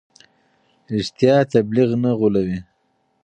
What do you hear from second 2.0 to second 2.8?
نه غولوي.